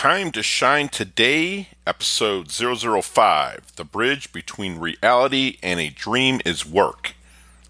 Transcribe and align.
Time 0.00 0.32
to 0.32 0.42
Shine 0.42 0.88
Today, 0.88 1.68
episode 1.86 2.50
005 2.50 3.76
The 3.76 3.84
Bridge 3.84 4.32
Between 4.32 4.78
Reality 4.78 5.58
and 5.62 5.78
a 5.78 5.90
Dream 5.90 6.40
is 6.46 6.64
Work. 6.64 7.12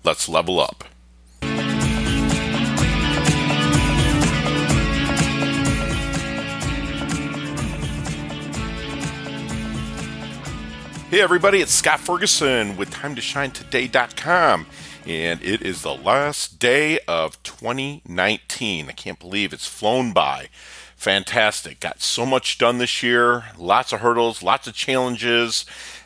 Let's 0.04 0.28
level 0.28 0.60
up. 0.60 0.84
Hey, 11.10 11.20
everybody, 11.20 11.60
it's 11.60 11.72
Scott 11.72 11.98
Ferguson 11.98 12.76
with 12.76 12.90
TimeToShineToday.com, 12.90 14.66
and 15.04 15.42
it 15.42 15.62
is 15.62 15.82
the 15.82 15.96
last 15.96 16.60
day 16.60 17.00
of 17.08 17.42
2019. 17.42 18.88
I 18.88 18.92
can't 18.92 19.18
believe 19.18 19.52
it's 19.52 19.66
flown 19.66 20.12
by 20.12 20.48
fantastic. 21.00 21.80
Got 21.80 22.02
so 22.02 22.26
much 22.26 22.58
done 22.58 22.76
this 22.76 23.02
year. 23.02 23.44
Lots 23.56 23.92
of 23.92 24.00
hurdles, 24.00 24.42
lots 24.42 24.66
of 24.66 24.74
challenges. 24.74 25.64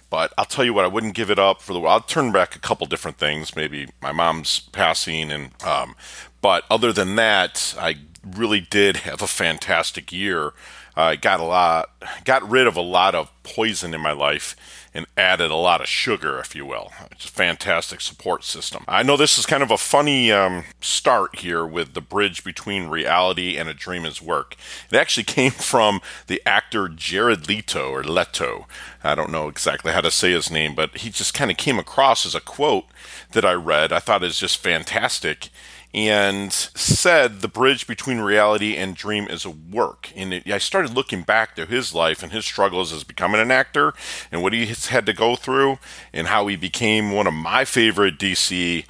But 0.08 0.32
I'll 0.38 0.44
tell 0.44 0.64
you 0.64 0.72
what, 0.72 0.84
I 0.84 0.88
wouldn't 0.88 1.14
give 1.14 1.30
it 1.30 1.38
up 1.38 1.60
for 1.60 1.72
the. 1.72 1.80
I'll 1.80 2.00
turn 2.00 2.30
back 2.30 2.54
a 2.54 2.60
couple 2.60 2.86
different 2.86 3.18
things. 3.18 3.56
Maybe 3.56 3.88
my 4.00 4.12
mom's 4.12 4.60
passing, 4.60 5.32
and 5.32 5.50
um, 5.64 5.96
but 6.40 6.62
other 6.70 6.92
than 6.92 7.16
that, 7.16 7.74
I 7.78 7.96
really 8.24 8.60
did 8.60 8.98
have 8.98 9.20
a 9.20 9.26
fantastic 9.26 10.12
year. 10.12 10.52
I 10.96 11.14
uh, 11.14 11.16
got 11.16 11.40
a 11.40 11.44
lot, 11.44 11.90
got 12.24 12.48
rid 12.48 12.68
of 12.68 12.76
a 12.76 12.80
lot 12.80 13.16
of 13.16 13.32
poison 13.42 13.92
in 13.92 14.00
my 14.00 14.12
life 14.12 14.54
and 14.94 15.06
added 15.16 15.50
a 15.50 15.56
lot 15.56 15.80
of 15.80 15.88
sugar, 15.88 16.38
if 16.38 16.54
you 16.54 16.64
will. 16.64 16.92
It's 17.10 17.24
a 17.24 17.28
fantastic 17.28 18.00
support 18.00 18.44
system. 18.44 18.84
I 18.86 19.02
know 19.02 19.16
this 19.16 19.38
is 19.38 19.44
kind 19.44 19.62
of 19.62 19.72
a 19.72 19.76
funny 19.76 20.30
um, 20.30 20.64
start 20.80 21.40
here 21.40 21.66
with 21.66 21.94
the 21.94 22.00
bridge 22.00 22.44
between 22.44 22.86
reality 22.86 23.56
and 23.56 23.68
a 23.68 23.74
dream 23.74 24.04
is 24.04 24.22
work. 24.22 24.54
It 24.90 24.96
actually 24.96 25.24
came 25.24 25.50
from 25.50 26.00
the 26.28 26.40
actor 26.46 26.88
Jared 26.88 27.48
Leto 27.48 27.90
or 27.90 28.04
Leto. 28.04 28.66
I 29.02 29.14
don't 29.14 29.32
know 29.32 29.48
exactly 29.48 29.92
how 29.92 30.00
to 30.00 30.10
say 30.10 30.32
his 30.32 30.50
name, 30.50 30.74
but 30.74 30.98
he 30.98 31.10
just 31.10 31.34
kind 31.34 31.50
of 31.50 31.56
came 31.56 31.78
across 31.78 32.24
as 32.24 32.34
a 32.34 32.40
quote 32.40 32.86
that 33.32 33.44
I 33.44 33.52
read. 33.52 33.92
I 33.92 33.98
thought 33.98 34.22
it 34.22 34.26
was 34.26 34.38
just 34.38 34.58
fantastic 34.58 35.50
and 35.94 36.52
said 36.52 37.40
the 37.40 37.48
bridge 37.48 37.86
between 37.86 38.18
reality 38.18 38.76
and 38.76 38.96
dream 38.96 39.28
is 39.28 39.44
a 39.44 39.50
work. 39.50 40.10
And 40.16 40.34
it, 40.34 40.50
I 40.50 40.58
started 40.58 40.92
looking 40.92 41.22
back 41.22 41.54
to 41.54 41.66
his 41.66 41.94
life 41.94 42.20
and 42.20 42.32
his 42.32 42.44
struggles 42.44 42.92
as 42.92 43.04
becoming 43.04 43.40
an 43.40 43.52
actor 43.52 43.94
and 44.32 44.42
what 44.42 44.52
he 44.52 44.66
had 44.88 45.06
to 45.06 45.12
go 45.12 45.36
through 45.36 45.78
and 46.12 46.26
how 46.26 46.46
he 46.46 46.56
became 46.56 47.10
one 47.10 47.26
of 47.26 47.34
my 47.34 47.64
favorite 47.64 48.18
DC 48.18 48.84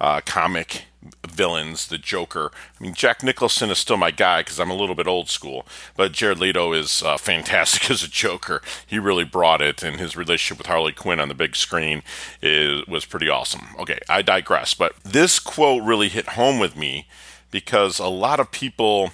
uh, 0.00 0.20
comic 0.24 0.84
villains, 1.26 1.86
the 1.86 1.98
Joker. 1.98 2.50
I 2.78 2.82
mean, 2.82 2.94
Jack 2.94 3.22
Nicholson 3.22 3.70
is 3.70 3.78
still 3.78 3.96
my 3.96 4.10
guy 4.10 4.40
because 4.40 4.60
I'm 4.60 4.70
a 4.70 4.76
little 4.76 4.94
bit 4.94 5.06
old 5.06 5.28
school, 5.28 5.66
but 5.96 6.12
Jared 6.12 6.38
Leto 6.38 6.72
is 6.72 7.02
uh, 7.02 7.16
fantastic 7.16 7.90
as 7.90 8.02
a 8.02 8.08
Joker. 8.08 8.62
He 8.86 8.98
really 8.98 9.24
brought 9.24 9.62
it, 9.62 9.82
and 9.82 9.98
his 9.98 10.16
relationship 10.16 10.58
with 10.58 10.66
Harley 10.66 10.92
Quinn 10.92 11.20
on 11.20 11.28
the 11.28 11.34
big 11.34 11.56
screen 11.56 12.02
is, 12.42 12.86
was 12.86 13.04
pretty 13.04 13.28
awesome. 13.28 13.68
Okay, 13.78 13.98
I 14.08 14.22
digress, 14.22 14.74
but 14.74 14.94
this 15.02 15.38
quote 15.38 15.82
really 15.82 16.08
hit 16.08 16.30
home 16.30 16.58
with 16.58 16.76
me 16.76 17.06
because 17.50 17.98
a 17.98 18.08
lot 18.08 18.40
of 18.40 18.50
people 18.50 19.12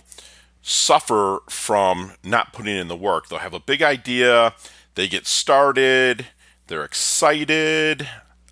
suffer 0.62 1.38
from 1.48 2.12
not 2.24 2.52
putting 2.52 2.76
in 2.76 2.88
the 2.88 2.96
work. 2.96 3.28
They'll 3.28 3.38
have 3.38 3.54
a 3.54 3.60
big 3.60 3.82
idea, 3.82 4.52
they 4.96 5.06
get 5.08 5.26
started, 5.26 6.26
they're 6.66 6.84
excited, 6.84 8.08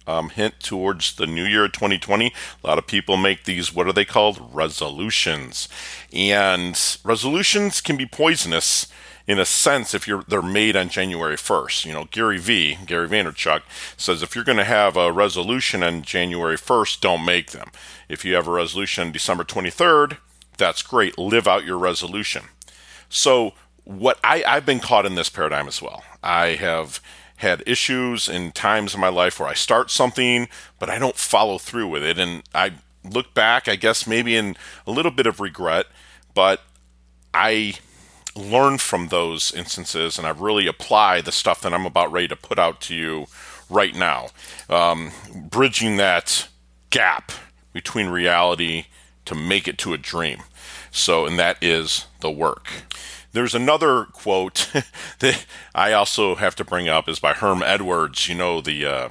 um, 0.06 0.28
hint 0.28 0.60
towards 0.60 1.16
the 1.16 1.26
new 1.26 1.44
year 1.44 1.66
2020. 1.66 2.32
A 2.62 2.66
lot 2.66 2.78
of 2.78 2.86
people 2.86 3.16
make 3.16 3.44
these, 3.44 3.74
what 3.74 3.86
are 3.86 3.92
they 3.92 4.04
called? 4.04 4.50
Resolutions. 4.52 5.68
And 6.12 6.78
resolutions 7.04 7.80
can 7.80 7.96
be 7.96 8.06
poisonous 8.06 8.86
in 9.26 9.38
a 9.38 9.44
sense 9.44 9.94
if 9.94 10.06
you're 10.06 10.22
they're 10.28 10.42
made 10.42 10.76
on 10.76 10.90
January 10.90 11.36
1st. 11.36 11.86
You 11.86 11.92
know, 11.92 12.04
Gary 12.10 12.38
V, 12.38 12.78
Gary 12.86 13.08
Vaynerchuk 13.08 13.62
says 13.96 14.22
if 14.22 14.34
you're 14.34 14.44
going 14.44 14.58
to 14.58 14.64
have 14.64 14.96
a 14.96 15.12
resolution 15.12 15.82
on 15.82 16.02
January 16.02 16.56
1st, 16.56 17.00
don't 17.00 17.24
make 17.24 17.52
them. 17.52 17.70
If 18.08 18.24
you 18.24 18.34
have 18.34 18.46
a 18.46 18.52
resolution 18.52 19.06
on 19.06 19.12
December 19.12 19.44
23rd, 19.44 20.18
that's 20.58 20.82
great. 20.82 21.18
Live 21.18 21.48
out 21.48 21.64
your 21.64 21.78
resolution. 21.78 22.44
So 23.08 23.54
what 23.84 24.18
I, 24.24 24.42
I've 24.46 24.66
been 24.66 24.80
caught 24.80 25.06
in 25.06 25.14
this 25.14 25.28
paradigm 25.28 25.68
as 25.68 25.80
well. 25.80 26.02
I 26.22 26.48
have 26.56 27.00
had 27.36 27.62
issues 27.66 28.28
in 28.28 28.52
times 28.52 28.94
in 28.94 29.00
my 29.00 29.08
life 29.08 29.38
where 29.38 29.48
I 29.48 29.54
start 29.54 29.90
something, 29.90 30.48
but 30.78 30.88
I 30.88 30.98
don't 30.98 31.16
follow 31.16 31.58
through 31.58 31.88
with 31.88 32.02
it. 32.02 32.18
And 32.18 32.42
I 32.54 32.72
look 33.04 33.34
back, 33.34 33.68
I 33.68 33.76
guess, 33.76 34.06
maybe 34.06 34.36
in 34.36 34.56
a 34.86 34.90
little 34.90 35.10
bit 35.10 35.26
of 35.26 35.40
regret, 35.40 35.86
but 36.32 36.62
I 37.32 37.74
learn 38.36 38.78
from 38.78 39.08
those 39.08 39.52
instances 39.52 40.18
and 40.18 40.26
I 40.26 40.30
really 40.30 40.66
apply 40.66 41.20
the 41.20 41.32
stuff 41.32 41.60
that 41.60 41.74
I'm 41.74 41.86
about 41.86 42.10
ready 42.10 42.28
to 42.28 42.36
put 42.36 42.58
out 42.58 42.80
to 42.82 42.94
you 42.94 43.26
right 43.68 43.94
now. 43.94 44.28
Um, 44.68 45.12
bridging 45.34 45.96
that 45.98 46.48
gap 46.90 47.32
between 47.72 48.08
reality 48.08 48.86
to 49.24 49.34
make 49.34 49.66
it 49.68 49.78
to 49.78 49.92
a 49.92 49.98
dream. 49.98 50.42
So, 50.90 51.26
and 51.26 51.38
that 51.38 51.58
is 51.60 52.06
the 52.20 52.30
work. 52.30 52.68
There's 53.34 53.54
another 53.54 54.04
quote 54.04 54.70
that 55.18 55.44
I 55.74 55.92
also 55.92 56.36
have 56.36 56.54
to 56.56 56.64
bring 56.64 56.88
up 56.88 57.08
is 57.08 57.18
by 57.18 57.32
Herm 57.32 57.64
Edwards. 57.64 58.28
You 58.28 58.36
know 58.36 58.60
the 58.60 58.86
uh, 58.86 59.08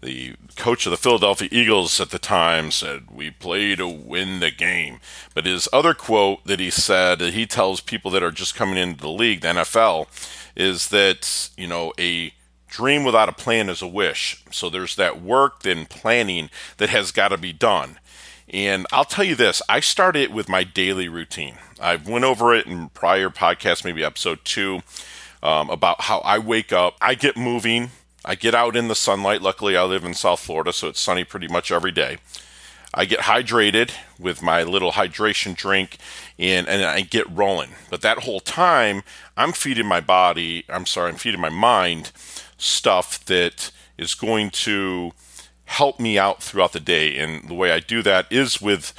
the 0.00 0.36
coach 0.54 0.86
of 0.86 0.92
the 0.92 0.96
Philadelphia 0.96 1.48
Eagles 1.50 2.00
at 2.00 2.10
the 2.10 2.20
time 2.20 2.70
said, 2.70 3.08
"We 3.10 3.32
play 3.32 3.74
to 3.74 3.88
win 3.88 4.38
the 4.38 4.52
game." 4.52 5.00
But 5.34 5.46
his 5.46 5.68
other 5.72 5.94
quote 5.94 6.44
that 6.44 6.60
he 6.60 6.70
said 6.70 7.18
that 7.18 7.34
he 7.34 7.44
tells 7.44 7.80
people 7.80 8.12
that 8.12 8.22
are 8.22 8.30
just 8.30 8.54
coming 8.54 8.78
into 8.78 9.00
the 9.00 9.10
league, 9.10 9.40
the 9.40 9.48
NFL, 9.48 10.06
is 10.54 10.88
that 10.90 11.50
you 11.56 11.66
know 11.66 11.92
a 11.98 12.32
dream 12.68 13.02
without 13.02 13.28
a 13.28 13.32
plan 13.32 13.68
is 13.68 13.82
a 13.82 13.88
wish. 13.88 14.44
So 14.52 14.70
there's 14.70 14.94
that 14.94 15.20
work 15.20 15.66
and 15.66 15.88
planning 15.88 16.50
that 16.76 16.90
has 16.90 17.10
got 17.10 17.28
to 17.28 17.38
be 17.38 17.52
done. 17.52 17.98
And 18.48 18.86
I'll 18.92 19.04
tell 19.04 19.24
you 19.24 19.34
this, 19.34 19.60
I 19.68 19.80
started 19.80 20.22
it 20.22 20.32
with 20.32 20.48
my 20.48 20.62
daily 20.64 21.08
routine. 21.08 21.56
I 21.80 21.96
went 21.96 22.24
over 22.24 22.54
it 22.54 22.66
in 22.66 22.90
prior 22.90 23.28
podcasts, 23.28 23.84
maybe 23.84 24.04
episode 24.04 24.38
two, 24.44 24.82
um, 25.42 25.68
about 25.68 26.02
how 26.02 26.18
I 26.20 26.38
wake 26.38 26.72
up, 26.72 26.96
I 27.00 27.14
get 27.14 27.36
moving, 27.36 27.90
I 28.24 28.34
get 28.34 28.54
out 28.54 28.76
in 28.76 28.88
the 28.88 28.94
sunlight. 28.94 29.42
Luckily, 29.42 29.76
I 29.76 29.84
live 29.84 30.04
in 30.04 30.14
South 30.14 30.40
Florida, 30.40 30.72
so 30.72 30.88
it's 30.88 31.00
sunny 31.00 31.24
pretty 31.24 31.48
much 31.48 31.70
every 31.70 31.92
day. 31.92 32.18
I 32.94 33.04
get 33.04 33.20
hydrated 33.20 33.92
with 34.18 34.42
my 34.42 34.62
little 34.62 34.92
hydration 34.92 35.54
drink 35.54 35.98
and, 36.38 36.66
and 36.66 36.82
I 36.82 37.02
get 37.02 37.30
rolling. 37.30 37.70
But 37.90 38.00
that 38.00 38.20
whole 38.20 38.40
time, 38.40 39.02
I'm 39.36 39.52
feeding 39.52 39.86
my 39.86 40.00
body, 40.00 40.64
I'm 40.68 40.86
sorry, 40.86 41.10
I'm 41.10 41.16
feeding 41.16 41.40
my 41.40 41.50
mind 41.50 42.10
stuff 42.56 43.22
that 43.26 43.70
is 43.98 44.14
going 44.14 44.50
to 44.50 45.12
help 45.66 46.00
me 46.00 46.18
out 46.18 46.42
throughout 46.42 46.72
the 46.72 46.80
day. 46.80 47.18
And 47.18 47.48
the 47.48 47.54
way 47.54 47.70
I 47.70 47.80
do 47.80 48.02
that 48.02 48.26
is 48.30 48.60
with 48.60 48.92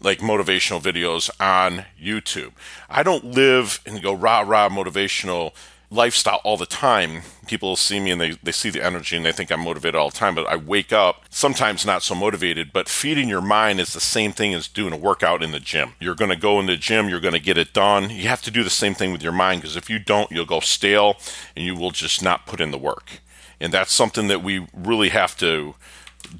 like 0.00 0.18
motivational 0.18 0.80
videos 0.80 1.30
on 1.40 1.84
YouTube. 2.00 2.52
I 2.88 3.02
don't 3.02 3.24
live 3.24 3.80
and 3.86 4.02
go 4.02 4.12
rah 4.12 4.40
rah 4.40 4.68
motivational 4.68 5.52
lifestyle 5.92 6.40
all 6.42 6.56
the 6.56 6.66
time. 6.66 7.22
People 7.46 7.76
see 7.76 8.00
me 8.00 8.10
and 8.10 8.20
they, 8.20 8.30
they 8.42 8.52
see 8.52 8.70
the 8.70 8.82
energy 8.82 9.14
and 9.14 9.26
they 9.26 9.32
think 9.32 9.52
I'm 9.52 9.60
motivated 9.60 9.94
all 9.94 10.08
the 10.08 10.16
time, 10.16 10.34
but 10.34 10.46
I 10.46 10.56
wake 10.56 10.92
up 10.92 11.24
sometimes 11.28 11.84
not 11.84 12.02
so 12.02 12.14
motivated. 12.14 12.72
But 12.72 12.88
feeding 12.88 13.28
your 13.28 13.42
mind 13.42 13.78
is 13.78 13.92
the 13.92 14.00
same 14.00 14.32
thing 14.32 14.54
as 14.54 14.68
doing 14.68 14.92
a 14.92 14.96
workout 14.96 15.42
in 15.42 15.52
the 15.52 15.60
gym. 15.60 15.92
You're 16.00 16.14
going 16.14 16.30
to 16.30 16.36
go 16.36 16.58
in 16.58 16.66
the 16.66 16.76
gym, 16.76 17.08
you're 17.08 17.20
going 17.20 17.34
to 17.34 17.40
get 17.40 17.58
it 17.58 17.74
done. 17.74 18.10
You 18.10 18.28
have 18.28 18.42
to 18.42 18.50
do 18.50 18.64
the 18.64 18.70
same 18.70 18.94
thing 18.94 19.12
with 19.12 19.22
your 19.22 19.32
mind 19.32 19.60
because 19.60 19.76
if 19.76 19.90
you 19.90 19.98
don't, 19.98 20.30
you'll 20.30 20.46
go 20.46 20.60
stale 20.60 21.16
and 21.54 21.64
you 21.64 21.76
will 21.76 21.90
just 21.90 22.22
not 22.22 22.46
put 22.46 22.60
in 22.60 22.70
the 22.70 22.78
work. 22.78 23.20
And 23.60 23.72
that's 23.72 23.92
something 23.92 24.28
that 24.28 24.42
we 24.42 24.66
really 24.74 25.10
have 25.10 25.36
to 25.38 25.74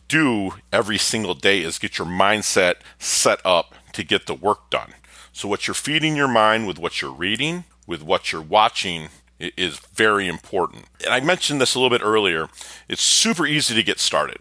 do 0.08 0.54
every 0.72 0.98
single 0.98 1.34
day 1.34 1.60
is 1.60 1.78
get 1.78 1.98
your 1.98 2.06
mindset 2.06 2.74
set 2.98 3.40
up 3.44 3.74
to 3.92 4.02
get 4.02 4.26
the 4.26 4.34
work 4.34 4.70
done. 4.70 4.94
So, 5.32 5.48
what 5.48 5.66
you're 5.66 5.74
feeding 5.74 6.16
your 6.16 6.28
mind 6.28 6.66
with 6.66 6.78
what 6.78 7.00
you're 7.00 7.12
reading, 7.12 7.64
with 7.86 8.02
what 8.02 8.32
you're 8.32 8.42
watching, 8.42 9.08
is 9.38 9.78
very 9.78 10.28
important. 10.28 10.84
And 11.04 11.12
I 11.12 11.20
mentioned 11.20 11.60
this 11.60 11.74
a 11.74 11.78
little 11.78 11.96
bit 11.96 12.04
earlier. 12.04 12.48
It's 12.88 13.02
super 13.02 13.46
easy 13.46 13.74
to 13.74 13.82
get 13.82 13.98
started. 13.98 14.38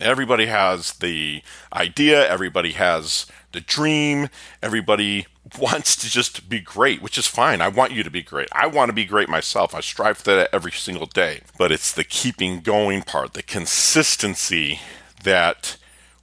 Everybody 0.00 0.46
has 0.46 0.94
the 0.94 1.42
idea, 1.72 2.28
everybody 2.28 2.72
has 2.72 3.26
the 3.52 3.60
dream, 3.60 4.28
everybody 4.60 5.26
wants 5.58 5.96
to 5.96 6.10
just 6.10 6.48
be 6.48 6.60
great, 6.60 7.02
which 7.02 7.18
is 7.18 7.26
fine. 7.26 7.60
I 7.60 7.68
want 7.68 7.92
you 7.92 8.02
to 8.02 8.10
be 8.10 8.22
great. 8.22 8.48
I 8.52 8.66
want 8.66 8.88
to 8.88 8.94
be 8.94 9.04
great 9.04 9.28
myself. 9.28 9.74
I 9.74 9.80
strive 9.80 10.18
for 10.18 10.34
that 10.34 10.50
every 10.52 10.72
single 10.72 11.06
day. 11.06 11.40
But 11.58 11.72
it's 11.72 11.92
the 11.92 12.04
keeping 12.04 12.60
going 12.60 13.02
part, 13.02 13.34
the 13.34 13.42
consistency 13.42 14.80
that 15.22 15.76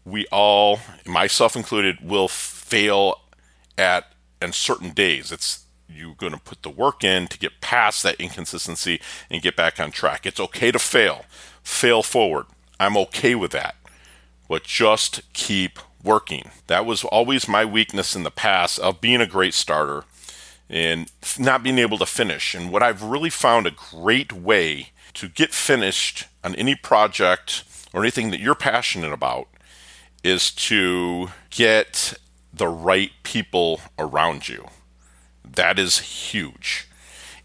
we 0.05 0.25
all, 0.31 0.79
myself 1.05 1.55
included, 1.55 1.97
will 2.01 2.27
fail 2.27 3.21
at 3.77 4.05
on 4.41 4.51
certain 4.51 4.91
days. 4.91 5.31
It's 5.31 5.65
you're 5.87 6.15
going 6.15 6.31
to 6.31 6.39
put 6.39 6.63
the 6.63 6.69
work 6.69 7.03
in 7.03 7.27
to 7.27 7.37
get 7.37 7.61
past 7.61 8.01
that 8.03 8.15
inconsistency 8.15 9.01
and 9.29 9.41
get 9.41 9.55
back 9.55 9.79
on 9.79 9.91
track. 9.91 10.25
It's 10.25 10.39
okay 10.39 10.71
to 10.71 10.79
fail. 10.79 11.25
Fail 11.63 12.01
forward. 12.01 12.45
I'm 12.79 12.97
okay 12.97 13.35
with 13.35 13.51
that. 13.51 13.75
But 14.47 14.63
just 14.63 15.21
keep 15.33 15.79
working. 16.03 16.51
That 16.67 16.85
was 16.85 17.03
always 17.03 17.47
my 17.47 17.65
weakness 17.65 18.15
in 18.15 18.23
the 18.23 18.31
past 18.31 18.79
of 18.79 19.01
being 19.01 19.21
a 19.21 19.27
great 19.27 19.53
starter 19.53 20.03
and 20.69 21.11
not 21.37 21.63
being 21.63 21.77
able 21.77 21.97
to 21.97 22.05
finish. 22.05 22.55
And 22.55 22.71
what 22.71 22.81
I've 22.81 23.03
really 23.03 23.29
found 23.29 23.67
a 23.67 23.71
great 23.71 24.31
way 24.31 24.91
to 25.15 25.27
get 25.27 25.53
finished 25.53 26.25
on 26.43 26.55
any 26.55 26.75
project 26.75 27.63
or 27.93 28.01
anything 28.01 28.31
that 28.31 28.39
you're 28.39 28.55
passionate 28.55 29.11
about 29.11 29.47
is 30.23 30.51
to 30.51 31.29
get 31.49 32.13
the 32.53 32.67
right 32.67 33.11
people 33.23 33.81
around 33.97 34.47
you. 34.47 34.67
That 35.43 35.77
is 35.77 35.99
huge. 35.99 36.87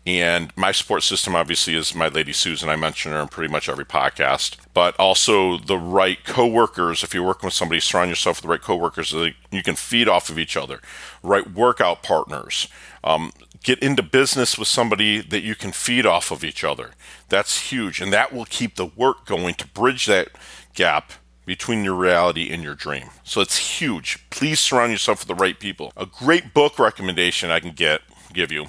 And 0.07 0.53
my 0.57 0.71
support 0.71 1.03
system 1.03 1.35
obviously 1.35 1.75
is 1.75 1.93
my 1.93 2.07
lady 2.07 2.33
Susan. 2.33 2.69
I 2.69 2.77
mention 2.77 3.11
her 3.11 3.21
in 3.21 3.27
pretty 3.27 3.51
much 3.53 3.69
every 3.69 3.85
podcast. 3.85 4.57
But 4.73 4.95
also 5.01 5.59
the 5.59 5.79
right 5.79 6.23
coworkers. 6.25 7.03
If 7.03 7.13
you're 7.13 7.27
working 7.27 7.49
with 7.49 7.55
somebody, 7.55 7.81
surround 7.81 8.11
yourself 8.11 8.37
with 8.37 8.43
the 8.43 8.49
right 8.49 8.63
coworkers 8.63 9.09
so 9.09 9.31
you 9.51 9.63
can 9.65 9.75
feed 9.75 10.09
off 10.09 10.31
of 10.31 10.39
each 10.39 10.57
other. 10.57 10.81
Right 11.25 11.51
workout 11.51 12.05
partners. 12.05 12.69
Um, 13.03 13.33
get 13.65 13.81
into 13.81 14.03
business 14.03 14.57
with 14.57 14.69
somebody 14.69 15.21
that 15.21 15.43
you 15.43 15.57
can 15.57 15.73
feed 15.73 16.07
off 16.07 16.31
of 16.31 16.45
each 16.45 16.63
other. 16.63 16.93
That's 17.29 17.73
huge. 17.73 18.01
And 18.01 18.13
that 18.13 18.33
will 18.33 18.45
keep 18.45 18.77
the 18.77 18.87
work 18.87 19.27
going 19.27 19.55
to 19.55 19.67
bridge 19.67 20.07
that 20.07 20.29
gap 20.75 21.15
between 21.47 21.83
your 21.83 21.95
reality 21.95 22.53
and 22.53 22.63
your 22.63 22.75
dream. 22.75 23.09
So 23.25 23.41
it's 23.41 23.81
huge. 23.81 24.29
Please 24.31 24.61
surround 24.61 24.93
yourself 24.93 25.21
with 25.21 25.29
the 25.29 25.43
right 25.43 25.59
people. 25.59 25.93
A 25.97 26.07
great 26.07 26.55
book 26.55 26.79
recommendation 26.79 27.51
I 27.51 27.59
can 27.59 27.73
get 27.73 28.03
give 28.33 28.53
you 28.53 28.67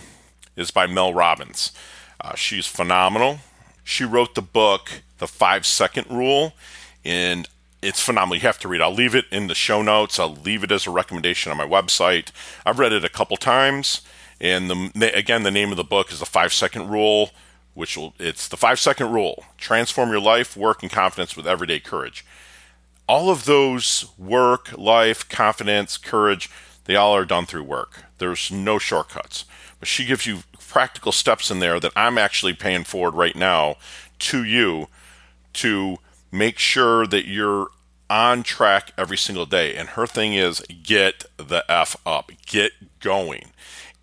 is 0.58 0.72
by 0.72 0.88
Mel 0.88 1.14
Robbins. 1.14 1.72
Uh, 2.20 2.36
she's 2.36 2.66
phenomenal. 2.66 3.40
She 3.84 4.04
wrote 4.04 4.36
the 4.36 4.42
book, 4.42 5.04
The 5.20 5.28
Five 5.28 5.66
Second 5.66 6.08
Rule, 6.10 6.54
and 7.06 7.48
it's 7.82 8.02
phenomenal. 8.02 8.36
You 8.36 8.42
have 8.42 8.60
to 8.60 8.68
read. 8.68 8.82
It. 8.82 8.84
I'll 8.84 8.94
leave 8.94 9.16
it 9.16 9.26
in 9.32 9.48
the 9.48 9.56
show 9.56 9.82
notes. 9.82 10.20
I'll 10.20 10.36
leave 10.36 10.64
it 10.64 10.72
as 10.72 10.88
a 10.88 10.92
recommendation 10.92 11.52
on 11.52 11.58
my 11.58 11.68
website. 11.68 12.32
I've 12.66 12.80
read 12.80 12.92
it 12.92 13.06
a 13.06 13.10
couple 13.10 13.38
times, 13.38 14.02
and 14.42 14.70
the 14.70 15.12
again, 15.16 15.44
the 15.44 15.52
name 15.52 15.72
of 15.72 15.78
the 15.78 15.84
book 15.86 16.12
is 16.12 16.20
The 16.20 16.26
Five 16.26 16.52
Second 16.52 16.90
Rule, 16.90 17.30
which 17.76 17.96
will 17.96 18.16
it's 18.20 18.48
the 18.48 18.58
five 18.58 18.80
second 18.80 19.14
rule: 19.14 19.46
transform 19.58 20.10
your 20.10 20.20
life, 20.20 20.58
work, 20.58 20.82
and 20.82 20.92
confidence 20.92 21.38
with 21.38 21.48
everyday 21.48 21.80
courage. 21.80 22.26
All 23.08 23.30
of 23.30 23.46
those 23.46 24.08
work, 24.18 24.76
life, 24.78 25.30
confidence, 25.30 25.96
courage, 25.96 26.50
they 26.86 26.96
all 26.96 27.16
are 27.16 27.24
done 27.24 27.46
through 27.46 27.64
work. 27.64 28.04
There's 28.18 28.52
no 28.52 28.80
shortcuts. 28.80 29.46
But 29.80 29.88
she 29.88 30.06
gives 30.06 30.26
you 30.26 30.40
practical 30.60 31.12
steps 31.12 31.52
in 31.52 31.60
there 31.60 31.80
that 31.80 31.92
I'm 31.96 32.18
actually 32.18 32.54
paying 32.54 32.84
forward 32.84 33.16
right 33.16 33.36
now 33.36 33.78
to 34.20 34.44
you 34.44 34.88
to 35.54 35.98
make 36.32 36.60
sure 36.60 37.08
that 37.08 37.28
you're 37.28 37.68
on 38.10 38.44
track 38.44 38.92
every 38.98 39.18
single 39.18 39.46
day. 39.46 39.76
And 39.76 39.90
her 39.90 40.08
thing 40.08 40.34
is 40.34 40.62
get 40.84 41.26
the 41.38 41.64
F 41.70 41.96
up, 42.06 42.32
get 42.46 42.72
going. 43.00 43.52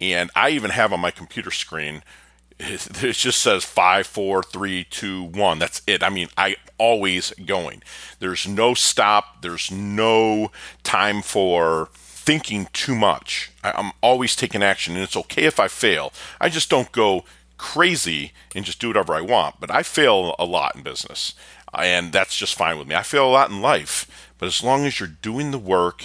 And 0.00 0.30
I 0.34 0.50
even 0.50 0.70
have 0.70 0.92
on 0.92 1.00
my 1.00 1.10
computer 1.10 1.50
screen, 1.50 2.02
it 2.58 3.12
just 3.12 3.40
says 3.40 3.64
five, 3.64 4.06
four, 4.06 4.42
three, 4.42 4.84
two, 4.84 5.22
one. 5.24 5.58
That's 5.58 5.82
it. 5.86 6.02
I 6.02 6.08
mean, 6.08 6.28
I 6.36 6.56
always 6.78 7.32
going. 7.44 7.82
There's 8.18 8.46
no 8.46 8.74
stop. 8.74 9.42
There's 9.42 9.70
no 9.70 10.50
time 10.82 11.22
for 11.22 11.88
thinking 12.24 12.68
too 12.72 12.94
much. 12.94 13.50
I, 13.62 13.78
am 13.78 13.92
always 14.00 14.34
taking 14.34 14.62
action, 14.62 14.94
and 14.94 15.02
it's 15.02 15.16
okay 15.16 15.44
if 15.44 15.60
I 15.60 15.68
fail. 15.68 16.12
I 16.40 16.48
just 16.48 16.70
don't 16.70 16.90
go 16.90 17.24
crazy 17.58 18.32
and 18.54 18.64
just 18.64 18.80
do 18.80 18.88
whatever 18.88 19.14
I 19.14 19.20
want. 19.20 19.60
But 19.60 19.70
I 19.70 19.82
fail 19.82 20.34
a 20.38 20.46
lot 20.46 20.74
in 20.74 20.82
business, 20.82 21.34
and 21.76 22.12
that's 22.12 22.36
just 22.36 22.54
fine 22.54 22.78
with 22.78 22.88
me. 22.88 22.94
I 22.94 23.02
fail 23.02 23.26
a 23.26 23.30
lot 23.30 23.50
in 23.50 23.60
life, 23.60 24.32
but 24.38 24.46
as 24.46 24.62
long 24.62 24.86
as 24.86 24.98
you're 24.98 25.08
doing 25.08 25.50
the 25.50 25.58
work 25.58 26.04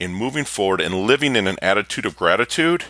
and 0.00 0.14
moving 0.14 0.44
forward 0.44 0.80
and 0.80 1.06
living 1.06 1.34
in 1.34 1.48
an 1.48 1.58
attitude 1.60 2.06
of 2.06 2.16
gratitude, 2.16 2.84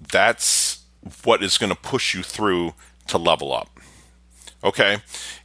that's 0.00 0.84
what 1.24 1.42
is 1.42 1.58
going 1.58 1.70
to 1.70 1.80
push 1.80 2.14
you 2.14 2.22
through 2.22 2.74
to 3.08 3.18
level 3.18 3.52
up. 3.52 3.70
Okay, 4.62 4.98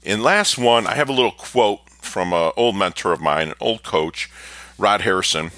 and 0.04 0.22
last 0.22 0.58
one, 0.58 0.86
I 0.86 0.96
have 0.96 1.10
a 1.10 1.14
little 1.14 1.32
quote 1.32 1.90
from 1.90 2.32
an 2.32 2.52
old 2.56 2.76
mentor 2.76 3.12
of 3.12 3.22
mine, 3.22 3.50
an 3.50 3.56
old 3.60 3.84
coach, 3.84 4.30
Rod 4.78 5.02
Harrison 5.02 5.52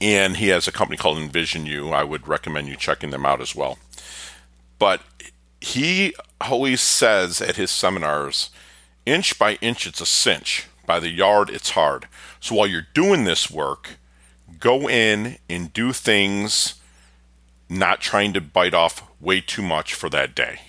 and 0.00 0.38
he 0.38 0.48
has 0.48 0.66
a 0.66 0.72
company 0.72 0.96
called 0.96 1.18
Envision 1.18 1.66
You. 1.66 1.90
I 1.90 2.04
would 2.04 2.26
recommend 2.26 2.68
you 2.68 2.76
checking 2.76 3.10
them 3.10 3.26
out 3.26 3.40
as 3.40 3.54
well. 3.54 3.78
But 4.78 5.02
he 5.60 6.14
always 6.40 6.80
says 6.80 7.40
at 7.40 7.56
his 7.56 7.70
seminars, 7.70 8.50
inch 9.04 9.38
by 9.38 9.54
inch, 9.56 9.86
it's 9.86 10.00
a 10.00 10.06
cinch. 10.06 10.66
By 10.86 10.98
the 11.00 11.10
yard, 11.10 11.50
it's 11.50 11.70
hard. 11.70 12.08
So 12.40 12.54
while 12.54 12.66
you're 12.66 12.86
doing 12.94 13.24
this 13.24 13.50
work, 13.50 13.98
go 14.58 14.88
in 14.88 15.38
and 15.48 15.72
do 15.72 15.92
things 15.92 16.74
not 17.68 18.00
trying 18.00 18.32
to 18.32 18.40
bite 18.40 18.74
off 18.74 19.02
way 19.20 19.40
too 19.40 19.62
much 19.62 19.94
for 19.94 20.08
that 20.08 20.34
day. 20.34 20.60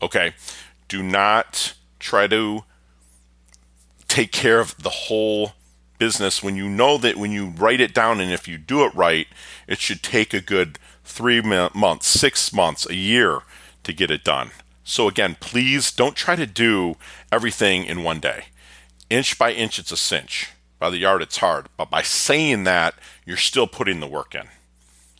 Okay? 0.00 0.34
Do 0.86 1.02
not 1.02 1.74
try 1.98 2.26
to 2.28 2.64
take 4.06 4.30
care 4.30 4.60
of 4.60 4.80
the 4.82 4.90
whole 4.90 5.52
business 5.98 6.42
when 6.42 6.56
you 6.56 6.68
know 6.68 6.98
that 6.98 7.16
when 7.16 7.32
you 7.32 7.46
write 7.46 7.80
it 7.80 7.94
down 7.94 8.20
and 8.20 8.32
if 8.32 8.46
you 8.48 8.58
do 8.58 8.84
it 8.84 8.94
right, 8.94 9.26
it 9.66 9.78
should 9.80 10.02
take 10.02 10.32
a 10.32 10.40
good 10.40 10.78
three 11.04 11.40
months, 11.40 12.06
six 12.06 12.52
months, 12.52 12.86
a 12.86 12.94
year 12.94 13.40
to 13.82 13.92
get 13.92 14.10
it 14.10 14.24
done. 14.24 14.50
So, 14.84 15.08
again, 15.08 15.36
please 15.38 15.92
don't 15.92 16.16
try 16.16 16.36
to 16.36 16.46
do 16.46 16.96
everything 17.30 17.84
in 17.84 18.02
one 18.02 18.20
day. 18.20 18.46
Inch 19.10 19.38
by 19.38 19.52
inch, 19.52 19.78
it's 19.78 19.92
a 19.92 19.96
cinch. 19.96 20.50
By 20.78 20.90
the 20.90 20.98
yard, 20.98 21.22
it's 21.22 21.38
hard. 21.38 21.68
But 21.76 21.90
by 21.90 22.02
saying 22.02 22.64
that, 22.64 22.94
you're 23.26 23.36
still 23.36 23.66
putting 23.66 24.00
the 24.00 24.06
work 24.06 24.34
in. 24.34 24.48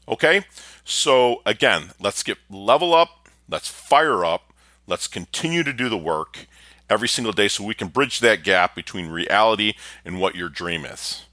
Okay? 0.06 0.44
So, 0.84 1.42
again, 1.44 1.90
let's 2.00 2.22
get 2.22 2.38
level 2.48 2.94
up, 2.94 3.28
let's 3.48 3.68
fire 3.68 4.24
up, 4.24 4.52
let's 4.86 5.06
continue 5.06 5.62
to 5.62 5.72
do 5.72 5.88
the 5.88 5.98
work 5.98 6.46
every 6.90 7.08
single 7.08 7.32
day 7.32 7.48
so 7.48 7.64
we 7.64 7.74
can 7.74 7.88
bridge 7.88 8.20
that 8.20 8.42
gap 8.42 8.74
between 8.74 9.08
reality 9.08 9.74
and 10.04 10.20
what 10.20 10.34
your 10.34 10.48
dream 10.48 10.84
is. 10.84 11.24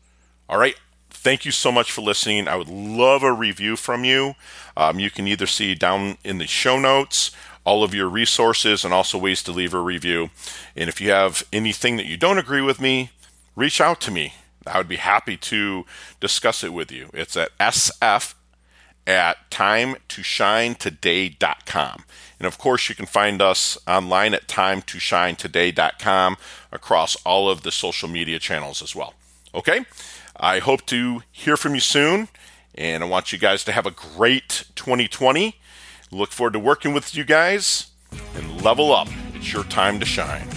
All 0.50 0.60
right. 0.60 0.76
Thank 1.10 1.44
you 1.44 1.52
so 1.52 1.72
much 1.72 1.92
for 1.92 2.02
listening. 2.02 2.48
I 2.48 2.56
would 2.56 2.68
love 2.68 3.24
a 3.24 3.34
review 3.34 3.76
from 3.76 4.04
you. 4.04 4.36
Um, 4.78 5.00
you 5.00 5.10
can 5.10 5.28
either 5.28 5.48
see 5.48 5.74
down 5.74 6.18
in 6.24 6.38
the 6.38 6.46
show 6.46 6.78
notes 6.78 7.32
all 7.64 7.84
of 7.84 7.96
your 7.96 8.08
resources 8.08 8.86
and 8.86 8.94
also 8.94 9.18
ways 9.18 9.42
to 9.44 9.52
leave 9.52 9.74
a 9.74 9.80
review. 9.80 10.30
And 10.76 10.88
if 10.88 11.02
you 11.02 11.10
have 11.10 11.44
anything 11.52 11.98
that 11.98 12.06
you 12.06 12.16
don't 12.16 12.38
agree 12.38 12.62
with 12.62 12.80
me, 12.80 13.10
reach 13.56 13.82
out 13.82 14.00
to 14.02 14.12
me. 14.12 14.36
I 14.68 14.78
would 14.78 14.88
be 14.88 14.98
happy 14.98 15.36
to 15.38 15.86
discuss 16.20 16.64
it 16.64 16.74
with 16.74 16.92
you. 16.92 17.10
It's 17.14 17.36
at 17.36 17.58
sf 17.58 18.36
at 19.08 19.38
timetoshinetoday.com. 19.52 22.04
And 22.40 22.48
of 22.48 22.58
course, 22.58 22.90
you 22.90 22.96
can 22.96 23.06
find 23.06 23.42
us 23.42 23.78
online 23.88 24.34
at 24.34 24.48
timetoshinetoday.com 24.48 26.38
across 26.72 27.16
all 27.18 27.48
of 27.50 27.62
the 27.62 27.72
social 27.72 28.10
media 28.10 28.40
channels 28.40 28.82
as 28.82 28.96
well. 28.96 29.14
Okay? 29.54 29.86
I 30.36 30.60
hope 30.60 30.86
to 30.88 31.22
hear 31.32 31.56
from 31.56 31.76
you 31.76 31.82
soon, 31.82 32.28
and 32.74 33.04
I 33.04 33.08
want 33.08 33.32
you 33.32 33.40
guys 33.40 33.64
to 33.66 33.72
have 33.72 33.86
a 33.86 33.92
great 33.92 34.66
2020. 34.76 35.56
Look 36.12 36.32
forward 36.32 36.54
to 36.54 36.60
working 36.60 36.94
with 36.94 37.16
you 37.16 37.24
guys 37.24 37.88
and 38.36 38.62
level 38.62 38.94
up. 38.94 39.08
It's 39.34 39.54
your 39.54 39.64
time 39.64 40.00
to 40.00 40.06
shine. 40.06 40.55